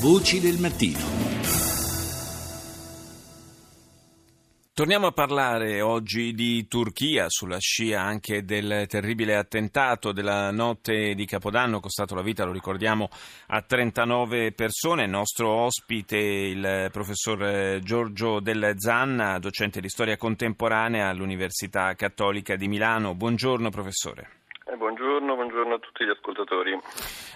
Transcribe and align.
Voci 0.00 0.38
del 0.38 0.60
mattino. 0.60 0.96
Torniamo 4.72 5.08
a 5.08 5.10
parlare 5.10 5.80
oggi 5.80 6.34
di 6.34 6.68
Turchia, 6.68 7.24
sulla 7.26 7.58
scia 7.58 8.00
anche 8.00 8.44
del 8.44 8.84
terribile 8.86 9.34
attentato 9.34 10.12
della 10.12 10.52
notte 10.52 11.14
di 11.16 11.26
Capodanno, 11.26 11.80
costato 11.80 12.14
la 12.14 12.22
vita, 12.22 12.44
lo 12.44 12.52
ricordiamo, 12.52 13.08
a 13.48 13.60
39 13.60 14.52
persone. 14.52 15.02
Il 15.02 15.10
nostro 15.10 15.50
ospite, 15.50 16.16
il 16.16 16.90
professor 16.92 17.80
Giorgio 17.80 18.38
Del 18.38 18.74
Zanna, 18.76 19.40
docente 19.40 19.80
di 19.80 19.88
storia 19.88 20.16
contemporanea 20.16 21.08
all'Università 21.08 21.92
Cattolica 21.94 22.54
di 22.54 22.68
Milano. 22.68 23.16
Buongiorno 23.16 23.68
professore. 23.70 24.30
Eh, 24.70 24.76
buongiorno, 24.76 25.34
buongiorno, 25.34 25.67
a 25.78 25.80
tutti 25.80 26.04
gli 26.04 26.10
ascoltatori. 26.10 26.78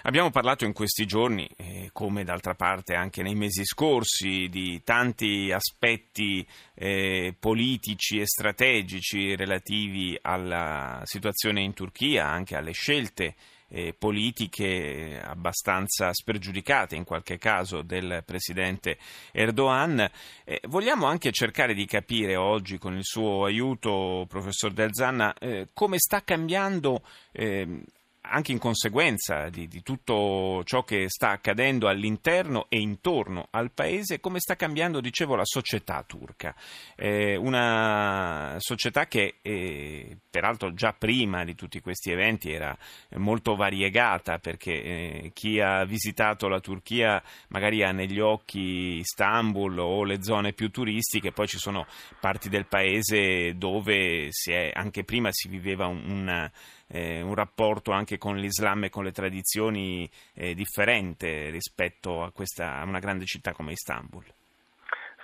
Abbiamo 0.03 0.29
parlato 0.29 0.65
in 0.65 0.73
questi 0.73 1.05
giorni, 1.05 1.49
eh, 1.57 1.89
come 1.91 2.23
d'altra 2.23 2.53
parte 2.53 2.93
anche 2.93 3.23
nei 3.23 3.35
mesi 3.35 3.65
scorsi, 3.65 4.47
di 4.49 4.81
tanti 4.83 5.51
aspetti 5.51 6.45
eh, 6.75 7.35
politici 7.39 8.19
e 8.19 8.27
strategici 8.27 9.35
relativi 9.35 10.17
alla 10.21 11.01
situazione 11.05 11.61
in 11.61 11.73
Turchia, 11.73 12.27
anche 12.27 12.55
alle 12.55 12.73
scelte 12.73 13.35
eh, 13.73 13.95
politiche 13.97 15.19
abbastanza 15.23 16.13
spregiudicate 16.13 16.95
in 16.95 17.03
qualche 17.03 17.37
caso 17.37 17.81
del 17.81 18.23
presidente 18.25 18.97
Erdogan. 19.31 20.07
Eh, 20.45 20.61
vogliamo 20.67 21.07
anche 21.07 21.31
cercare 21.31 21.73
di 21.73 21.85
capire 21.85 22.35
oggi 22.35 22.77
con 22.77 22.95
il 22.95 23.03
suo 23.03 23.45
aiuto, 23.45 24.25
professor 24.29 24.71
Del 24.71 24.93
Zanna, 24.93 25.33
eh, 25.33 25.69
come 25.73 25.97
sta 25.97 26.23
cambiando 26.23 27.01
ehm, 27.31 27.83
anche 28.25 28.51
in 28.51 28.57
conseguenza 28.57 29.49
di, 29.49 29.67
di, 29.67 29.83
tutto 29.83 30.63
ciò 30.63 30.83
che 30.83 31.09
sta 31.09 31.31
accadendo 31.31 31.87
all'interno 31.87 32.67
e 32.69 32.79
intorno 32.79 33.47
al 33.51 33.71
paese, 33.71 34.19
come 34.19 34.39
sta 34.39 34.55
cambiando, 34.55 35.01
dicevo, 35.01 35.35
la 35.35 35.45
società 35.45 36.03
turca. 36.07 36.55
Eh, 36.95 37.35
una 37.35 38.55
società 38.59 39.07
che, 39.07 39.35
eh, 39.41 40.17
peraltro, 40.29 40.73
già 40.73 40.93
prima 40.93 41.43
di 41.43 41.53
tutti 41.53 41.81
questi 41.81 42.11
eventi 42.11 42.51
era 42.51 42.75
molto 43.15 43.55
variegata, 43.55 44.39
perché 44.39 44.71
eh, 44.71 45.31
chi 45.33 45.59
ha 45.59 45.83
visitato 45.83 46.47
la 46.47 46.59
Turchia 46.59 47.21
magari 47.49 47.83
ha 47.83 47.91
negli 47.91 48.19
occhi 48.19 48.97
Istanbul 48.99 49.79
o 49.79 50.03
le 50.03 50.23
zone 50.23 50.53
più 50.53 50.71
turistiche, 50.71 51.31
poi 51.31 51.47
ci 51.47 51.57
sono 51.57 51.85
parti 52.19 52.47
del 52.47 52.67
paese 52.67 53.55
dove 53.57 54.29
anche 54.73 55.03
prima 55.03 55.29
si 55.31 55.49
viveva 55.49 55.87
un, 55.87 56.03
una 56.05 56.51
eh, 56.93 57.21
un 57.21 57.33
rapporto 57.33 57.91
anche 57.91 58.19
con 58.19 58.37
l'Islam 58.37 58.83
e 58.83 58.89
con 58.89 59.03
le 59.03 59.11
tradizioni 59.11 60.07
eh, 60.35 60.53
differente 60.53 61.49
rispetto 61.49 62.21
a, 62.21 62.31
questa, 62.31 62.75
a 62.75 62.83
una 62.83 62.99
grande 62.99 63.25
città 63.25 63.51
come 63.53 63.71
Istanbul. 63.71 64.23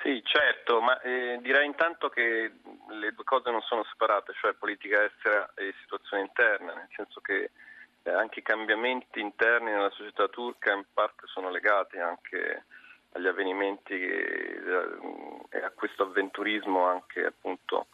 Sì, 0.02 0.20
certo, 0.24 0.82
ma 0.82 1.00
eh, 1.02 1.38
direi 1.42 1.68
intanto 1.68 2.10
che 2.10 2.52
le 2.90 3.12
due 3.14 3.24
cose 3.24 3.52
non 3.52 3.62
sono 3.62 3.84
separate, 3.84 4.34
cioè 4.40 4.54
politica 4.54 5.04
estera 5.04 5.52
e 5.54 5.76
situazione 5.82 6.24
interna, 6.24 6.74
nel 6.74 6.88
senso 6.96 7.20
che 7.22 7.52
eh, 8.02 8.12
anche 8.12 8.40
i 8.40 8.44
cambiamenti 8.44 9.20
interni 9.20 9.72
nella 9.72 9.92
società 9.92 10.28
turca 10.28 10.74
in 10.74 10.86
parte 10.92 11.28
sono 11.28 11.52
legati 11.52 12.00
anche 12.00 12.64
agli 13.12 13.28
avvenimenti 13.28 13.94
e 13.94 14.62
eh, 15.50 15.64
a 15.64 15.72
questo 15.72 16.04
avventurismo 16.04 16.86
anche 16.86 17.26
appunto 17.26 17.88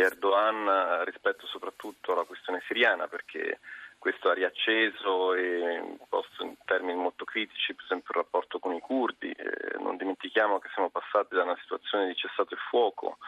Erdogan 0.00 0.66
eh, 0.66 1.04
rispetto 1.04 1.46
soprattutto 1.46 2.12
alla 2.12 2.24
questione 2.24 2.62
siriana 2.66 3.08
perché 3.08 3.58
questo 3.98 4.30
ha 4.30 4.34
riacceso 4.34 5.34
e 5.34 5.96
posto 6.08 6.42
in 6.42 6.54
termini 6.64 6.98
molto 6.98 7.24
critici 7.24 7.74
per 7.74 7.84
esempio 7.84 8.14
il 8.14 8.22
rapporto 8.22 8.58
con 8.58 8.72
i 8.72 8.80
curdi. 8.80 9.30
Eh, 9.30 9.78
non 9.78 9.96
dimentichiamo 9.96 10.58
che 10.58 10.70
siamo 10.72 10.88
passati 10.88 11.34
da 11.34 11.42
una 11.42 11.58
situazione 11.60 12.06
di 12.06 12.16
cessato 12.16 12.54
il 12.54 12.60
fuoco 12.68 13.18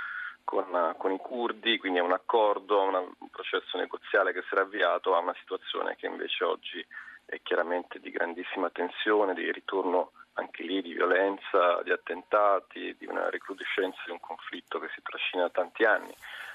con, 0.45 0.95
con, 0.99 1.13
i 1.13 1.19
curdi, 1.19 1.79
quindi 1.79 1.99
a 1.99 2.03
un 2.03 2.13
accordo, 2.13 2.81
a 2.81 2.99
un 2.99 3.31
processo 3.31 3.77
negoziale 3.79 4.33
che 4.33 4.43
si 4.43 4.49
era 4.53 4.63
avviato, 4.63 5.15
a 5.15 5.21
una 5.21 5.37
situazione 5.39 5.95
che 5.97 6.07
invece 6.07 6.45
oggi 6.45 6.85
è 7.25 7.41
chiaramente 7.43 8.01
di 8.01 8.11
grandissima 8.11 8.71
tensione, 8.71 9.35
di 9.35 9.51
ritorno 9.53 10.13
anche 10.35 10.63
lì 10.63 10.81
di 10.81 10.93
violenza, 10.95 11.83
di 11.83 11.91
attentati, 11.91 12.97
di 12.99 13.07
una 13.07 13.29
recrudescenza 13.29 14.01
di 14.07 14.13
un 14.13 14.21
conflitto 14.21 14.79
che 14.79 14.89
si 14.95 15.03
trascina 15.03 15.43
da 15.43 15.51
tanti 15.51 15.85
anni. 15.85 16.15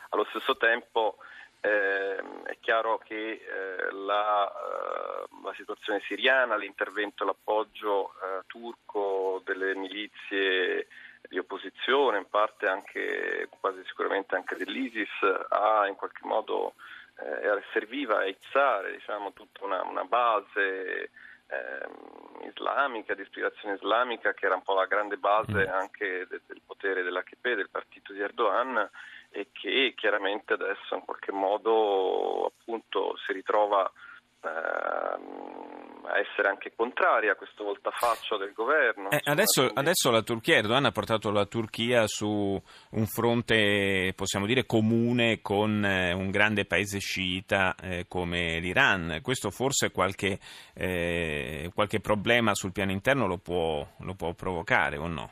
Allo 0.10 0.26
stesso 0.30 0.56
tempo 0.58 1.18
eh, 1.62 2.18
è 2.44 2.58
chiaro 2.60 2.98
che 3.00 3.32
eh, 3.32 3.92
la, 3.92 4.48
eh, 4.48 5.28
la, 5.44 5.54
situazione 5.56 6.02
siriana, 6.08 6.56
l'intervento 6.56 7.24
e 7.24 7.26
l'appoggio 7.26 8.14
eh, 8.14 8.44
turco 8.48 9.42
delle 9.44 9.76
milizie 9.76 10.88
di 11.28 11.38
opposizione, 11.38 12.20
in 12.20 12.30
parte 12.30 12.68
anche 12.68 13.50
quasi 13.60 13.84
sicuramente 13.86 14.36
anche 14.36 14.56
dell'ISIS, 14.56 15.10
ha 15.50 15.88
in 15.88 15.96
qualche 15.96 16.26
modo 16.26 16.76
eh, 17.20 17.64
serviva 17.74 18.20
a 18.20 18.26
izzare 18.26 18.92
diciamo, 18.92 19.34
tutta 19.34 19.66
una, 19.66 19.84
una 19.84 20.04
base 20.06 21.10
eh, 21.48 22.48
islamica, 22.48 23.14
di 23.14 23.24
ispirazione 23.24 23.76
islamica, 23.76 24.34
che 24.34 24.46
era 24.46 24.56
un 24.56 24.62
po' 24.62 24.76
la 24.76 24.86
grande 24.86 25.18
base 25.18 25.68
mm. 25.68 25.72
anche 25.72 26.28
de- 26.30 26.42
del 26.46 26.62
potere 26.66 27.04
dell'AKP, 27.04 27.56
del 27.56 27.70
partito 27.70 28.14
di 28.14 28.20
Erdogan, 28.20 28.90
e 29.30 29.50
che 29.52 29.94
chiaramente 29.96 30.54
adesso 30.54 30.96
in 30.96 31.02
qualche 31.06 31.32
modo 31.32 32.46
appunto 32.46 33.16
si 33.26 33.34
ritrova 33.34 33.92
ehm, 34.42 36.06
a 36.06 36.20
essere 36.20 36.48
anche 36.48 36.72
contraria 36.76 37.34
a 37.34 37.36
questo 37.36 37.66
voltafaccio 37.66 38.38
del 38.38 38.54
governo. 38.54 39.10
Eh, 39.12 39.22
adesso, 39.26 39.64
quindi... 39.64 39.80
adesso, 39.80 40.10
la 40.10 40.22
Turchia, 40.22 40.56
Erdogan 40.56 40.86
ha 40.86 40.92
portato 40.92 41.32
la 41.32 41.46
Turchia 41.46 42.08
su 42.08 42.62
un 42.92 43.06
fronte, 43.06 44.14
possiamo 44.16 44.46
dire, 44.46 44.66
comune 44.66 45.42
con 45.42 45.84
eh, 45.84 46.14
un 46.14 46.32
grande 46.32 46.66
paese 46.66 47.00
sciita 47.00 47.76
eh, 47.82 48.06
come 48.08 48.60
l'Iran. 48.60 49.20
Questo 49.22 49.52
forse 49.52 49.92
qualche, 49.92 50.40
eh, 50.74 51.70
qualche 51.74 52.00
problema 52.00 52.56
sul 52.56 52.72
piano 52.72 52.92
interno 52.92 53.28
lo 53.28 53.38
può, 53.38 53.86
lo 54.00 54.14
può 54.16 54.34
provocare 54.34 54.98
o 54.98 55.08
no? 55.08 55.32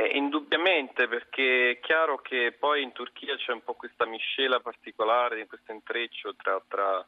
Eh, 0.00 0.16
indubbiamente, 0.16 1.08
perché 1.08 1.72
è 1.72 1.80
chiaro 1.80 2.22
che 2.22 2.56
poi 2.58 2.82
in 2.82 2.92
Turchia 2.92 3.36
c'è 3.36 3.52
un 3.52 3.62
po' 3.62 3.74
questa 3.74 4.06
miscela 4.06 4.58
particolare, 4.58 5.46
questo 5.46 5.72
intreccio 5.72 6.34
tra, 6.36 6.58
tra 6.66 7.04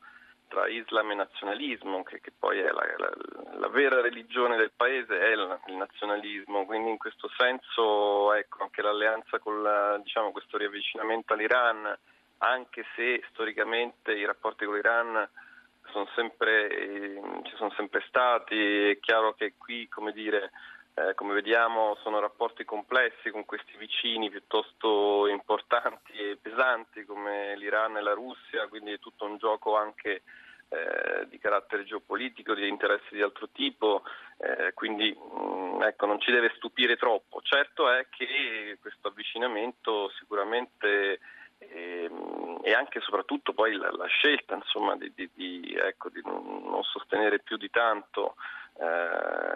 tra 0.48 0.69
Islam 0.69 1.12
e 1.12 1.14
nazionalismo, 1.14 2.02
che, 2.02 2.20
che 2.20 2.31
poi 2.38 2.58
è 2.58 2.70
la, 2.70 2.84
la, 2.98 3.10
la, 3.58 3.69
vera 3.69 4.02
religione 4.02 4.58
del 4.58 4.72
paese, 4.76 5.19
è 5.19 5.28
il, 5.28 5.58
il, 5.69 5.76
nazionalismo, 5.76 6.66
quindi 6.66 6.91
in 6.91 6.98
questo 6.98 7.31
senso 7.38 8.34
ecco, 8.34 8.62
anche 8.62 8.82
l'alleanza 8.82 9.38
con 9.38 9.62
la, 9.62 9.97
diciamo, 9.97 10.31
questo 10.31 10.58
riavvicinamento 10.58 11.32
all'Iran, 11.32 11.97
anche 12.38 12.84
se 12.94 13.25
storicamente 13.31 14.12
i 14.12 14.26
rapporti 14.26 14.66
con 14.66 14.75
l'Iran 14.75 15.26
sono 15.86 16.06
sempre, 16.14 16.69
eh, 16.69 17.20
ci 17.44 17.56
sono 17.56 17.72
sempre 17.75 18.04
stati, 18.06 18.91
è 18.91 19.00
chiaro 19.00 19.32
che 19.32 19.54
qui, 19.56 19.88
come 19.88 20.12
dire, 20.12 20.50
eh, 20.94 21.14
come 21.14 21.32
vediamo 21.32 21.97
sono 22.03 22.20
rapporti 22.20 22.64
complessi 22.64 23.30
con 23.30 23.44
questi 23.44 23.76
vicini 23.78 24.28
piuttosto 24.28 25.26
importanti 25.26 26.12
e 26.12 26.38
pesanti 26.41 27.04
come 27.04 27.56
l'Iran 27.56 27.97
e 27.97 28.03
la 28.03 28.12
Russia, 28.12 28.69
quindi 28.69 28.92
è 28.92 28.98
tutto 28.98 29.25
un 29.25 29.38
gioco 29.38 29.76
anche 29.76 30.22
eh, 30.69 31.28
di 31.28 31.38
carattere 31.38 31.84
geopolitico, 31.84 32.54
di 32.54 32.69
interessi 32.69 33.14
di 33.14 33.22
altro 33.22 33.48
tipo, 33.52 34.02
eh, 34.38 34.72
quindi 34.75 35.14
mh, 35.14 35.76
mm, 35.76 35.82
ecco, 35.82 36.06
non 36.06 36.20
ci 36.20 36.31
deve 36.31 36.52
stupire 36.56 36.97
troppo. 36.97 37.41
Certo 37.42 37.91
è 37.91 38.06
che 38.10 38.78
questo 38.81 39.08
avvicinamento 39.08 40.10
sicuramente 40.19 41.20
ehm, 41.58 42.60
e 42.62 42.72
anche 42.72 42.98
e 42.98 43.02
soprattutto 43.02 43.52
poi 43.52 43.75
la, 43.75 43.91
la 43.91 44.06
scelta 44.06 44.54
insomma, 44.54 44.97
di, 44.97 45.12
di, 45.14 45.31
di, 45.34 45.75
ecco, 45.75 46.08
di, 46.08 46.20
non 46.25 46.82
sostenere 46.84 47.41
più 47.41 47.56
di 47.56 47.70
tanto 47.70 48.36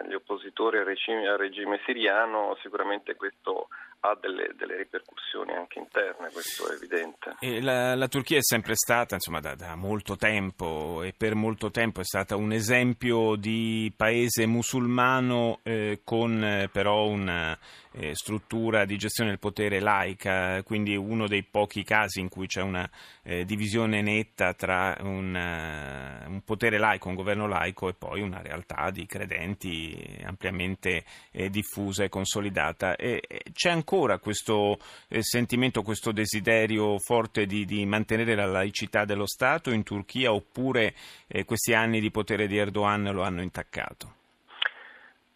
gli 0.07 0.13
oppositori 0.13 0.77
al 0.77 0.85
regime, 0.85 1.27
al 1.27 1.37
regime, 1.37 1.81
siriano, 1.85 2.57
sicuramente 2.61 3.15
questo 3.15 3.67
ha 4.01 4.17
delle, 4.19 4.53
delle, 4.55 4.77
ripercussioni 4.77 5.53
anche 5.53 5.79
interne, 5.79 6.29
questo 6.31 6.69
è 6.69 6.75
evidente. 6.75 7.35
La, 7.61 7.95
la, 7.95 8.07
Turchia 8.07 8.37
è 8.37 8.43
sempre 8.43 8.75
stata, 8.75 9.15
insomma, 9.15 9.39
da, 9.39 9.55
da, 9.55 9.75
molto 9.75 10.15
tempo 10.15 11.01
e 11.03 11.13
per 11.17 11.35
molto 11.35 11.71
tempo 11.71 12.01
è 12.01 12.05
stata 12.05 12.35
un 12.35 12.51
esempio 12.51 13.35
di 13.35 13.91
paese 13.95 14.45
musulmano 14.45 15.59
eh, 15.63 16.01
con 16.03 16.43
eh, 16.43 16.69
però 16.71 17.07
una 17.07 17.57
eh, 17.99 18.15
struttura 18.15 18.85
di 18.85 18.97
gestione 18.97 19.31
del 19.31 19.39
potere 19.39 19.79
laica, 19.79 20.61
quindi 20.63 20.95
uno 20.95 21.27
dei 21.27 21.43
pochi 21.43 21.83
casi 21.83 22.19
in 22.19 22.29
cui 22.29 22.47
c'è 22.47 22.61
una 22.61 22.87
eh, 23.23 23.43
divisione 23.43 24.01
netta 24.01 24.53
tra 24.53 24.95
un, 25.01 25.33
uh, 25.33 26.29
un, 26.29 26.41
potere 26.43 26.77
laico, 26.77 27.09
un 27.09 27.15
governo 27.15 27.47
laico 27.47 27.89
e 27.89 27.93
poi 27.93 28.21
una 28.21 28.41
realtà 28.41 28.91
di 28.91 29.05
credenti 29.05 30.21
ampiamente 30.23 31.03
eh, 31.31 31.49
diffusa 31.49 32.03
e 32.03 32.09
consolidata. 32.09 32.95
E, 32.95 33.21
c'è 33.51 33.71
ancora 33.87 34.17
questo 34.17 34.77
eh, 35.07 35.23
sentimento, 35.23 35.81
questo 35.81 36.11
desiderio 36.11 36.99
forte 36.99 37.45
di, 37.45 37.63
di, 37.63 37.85
mantenere 37.85 38.35
la 38.35 38.45
laicità 38.45 39.05
dello 39.05 39.25
Stato 39.25 39.71
in 39.71 39.83
Turchia 39.83 40.33
oppure 40.33 40.93
eh, 41.27 41.45
questi 41.45 41.73
anni 41.73 42.01
di 42.01 42.11
potere 42.11 42.47
di 42.47 42.57
Erdogan 42.57 43.09
lo 43.13 43.21
hanno 43.21 43.41
intaccato? 43.41 44.15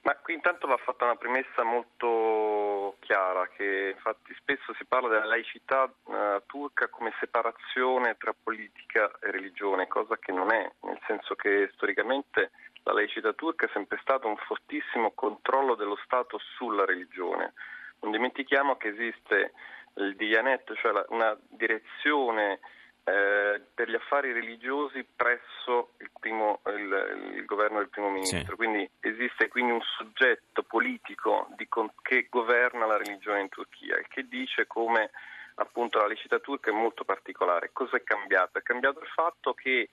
Ma 0.02 0.16
qui 0.16 0.34
intanto 0.34 0.68
va 0.68 0.76
fatta 0.78 1.06
una 1.06 1.16
premessa 1.16 1.64
molto 1.64 2.98
chiara, 3.00 3.48
che 3.56 3.94
infatti 3.96 4.34
spesso 4.36 4.74
si 4.74 4.84
parla 4.84 5.08
della 5.08 5.28
laicità 5.28 5.84
uh, 5.84 6.42
turca 6.48 6.88
come 6.88 7.14
separazione 7.20 8.18
tra 8.18 8.34
politica 8.34 9.12
e 9.22 9.30
religione, 9.32 9.88
cosa 9.88 10.18
che 10.18 10.32
non 10.32 10.52
è, 10.52 10.70
nel 10.82 11.00
senso 11.06 11.36
che 11.36 11.70
storicamente 11.76 12.50
la 12.84 12.94
laicità 12.94 13.32
turca 13.34 13.68
è 13.68 13.70
sempre 13.74 14.00
stato 14.02 14.28
un 14.28 14.38
fortissimo 14.38 15.12
controllo 15.12 15.76
dello 15.76 16.00
Stato 16.04 16.40
sulla 16.58 16.84
religione. 16.84 17.54
Non 18.02 18.12
dimentichiamo 18.12 18.78
che 18.78 18.90
esiste 18.90 19.54
il 19.96 20.16
Diyanet, 20.16 20.74
cioè 20.76 21.06
una 21.10 21.38
direzione 21.50 22.60
eh, 23.04 23.62
per 23.74 23.90
gli 23.90 23.96
affari 23.96 24.32
religiosi 24.32 25.04
presso 25.16 25.94
il, 25.98 26.12
primo, 26.20 26.62
il, 26.68 27.34
il 27.36 27.46
governo 27.46 27.80
del 27.80 27.90
primo 27.90 28.10
ministro. 28.10 28.52
Sì. 28.52 28.56
Quindi 28.56 28.90
esiste 29.00 29.48
quindi 29.48 29.72
un 29.72 29.82
soggetto 29.98 30.64
politico 30.64 31.48
di, 31.58 31.68
che 32.02 32.28
governa 32.30 32.86
la 32.86 32.98
religione 32.98 33.42
in 33.42 33.50
Turchia 33.50 33.98
e 33.98 34.06
che 34.08 34.28
dice 34.28 34.68
come 34.68 35.10
appunto 35.56 36.00
la 36.00 36.08
licita 36.08 36.40
turca 36.40 36.70
è 36.70 36.74
molto 36.74 37.04
particolare. 37.04 37.72
Cosa 37.74 37.98
è 37.98 38.04
cambiato? 38.04 38.60
È 38.60 38.62
cambiato 38.62 39.00
il 39.00 39.08
fatto 39.08 39.54
che 39.54 39.90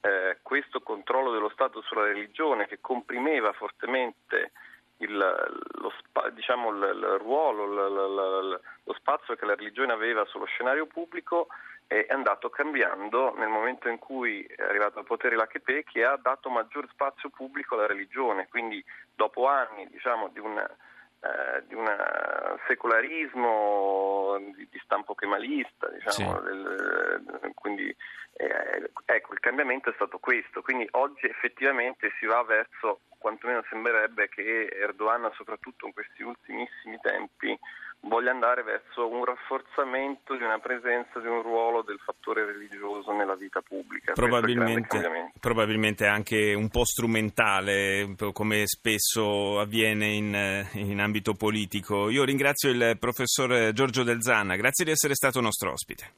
eh, 0.00 0.38
questo 0.42 0.80
controllo 0.80 1.30
dello 1.32 1.50
Stato 1.50 1.82
sulla 1.82 2.04
religione 2.04 2.66
che 2.66 2.78
comprimeva 2.80 3.52
fortemente 3.52 4.52
il, 5.02 5.16
lo, 5.16 5.92
diciamo, 6.32 6.70
il, 6.70 6.82
il 6.96 7.18
ruolo, 7.18 7.64
il, 7.64 8.60
lo 8.84 8.94
spazio 8.94 9.34
che 9.34 9.44
la 9.44 9.54
religione 9.54 9.92
aveva 9.92 10.24
sullo 10.24 10.46
scenario 10.46 10.86
pubblico 10.86 11.48
è 11.86 12.06
andato 12.08 12.48
cambiando 12.48 13.34
nel 13.36 13.48
momento 13.48 13.88
in 13.88 13.98
cui 13.98 14.42
è 14.44 14.62
arrivato 14.62 14.98
al 14.98 15.04
potere 15.04 15.36
l'HP 15.36 15.84
che 15.84 16.04
ha 16.04 16.16
dato 16.16 16.48
maggior 16.48 16.88
spazio 16.90 17.28
pubblico 17.28 17.74
alla 17.74 17.86
religione, 17.86 18.48
quindi 18.48 18.82
dopo 19.14 19.46
anni 19.46 19.86
diciamo, 19.90 20.28
di 20.28 20.38
un 20.38 20.64
eh, 21.22 21.62
di 21.68 21.74
un 21.74 21.86
secolarismo 22.66 24.38
di, 24.56 24.66
di 24.68 24.80
stampo 24.82 25.14
kemalista, 25.14 25.88
diciamo, 25.88 26.36
sì. 26.38 26.44
del, 26.44 27.52
quindi 27.54 27.94
eh, 28.32 28.90
ecco 29.04 29.32
il 29.32 29.38
cambiamento 29.38 29.88
è 29.88 29.94
stato 29.94 30.18
questo, 30.18 30.62
quindi 30.62 30.88
oggi 30.92 31.26
effettivamente 31.26 32.12
si 32.18 32.26
va 32.26 32.42
verso, 32.42 33.02
quantomeno 33.18 33.62
sembrerebbe 33.68 34.28
che 34.28 34.66
Erdogan 34.66 35.30
soprattutto 35.34 35.86
in 35.86 35.92
questi 35.92 36.22
ultimissimi 36.22 36.98
tempi 37.00 37.56
voglia 38.02 38.30
andare 38.30 38.62
verso 38.62 39.08
un 39.08 39.24
rafforzamento 39.24 40.36
di 40.36 40.42
una 40.42 40.58
presenza, 40.58 41.20
di 41.20 41.26
un 41.26 41.42
ruolo 41.42 41.82
del 41.82 41.98
fattore 42.04 42.44
religioso 42.44 43.12
nella 43.12 43.34
vita 43.34 43.60
pubblica. 43.60 44.12
Probabilmente, 44.12 45.32
probabilmente 45.38 46.06
anche 46.06 46.54
un 46.54 46.68
po' 46.68 46.84
strumentale, 46.84 48.14
come 48.32 48.66
spesso 48.66 49.60
avviene 49.60 50.06
in, 50.08 50.66
in 50.72 51.00
ambito 51.00 51.34
politico. 51.34 52.08
Io 52.10 52.24
ringrazio 52.24 52.70
il 52.70 52.96
professor 52.98 53.72
Giorgio 53.72 54.02
Del 54.02 54.22
Zanna, 54.22 54.56
grazie 54.56 54.84
di 54.84 54.90
essere 54.90 55.14
stato 55.14 55.40
nostro 55.40 55.72
ospite. 55.72 56.10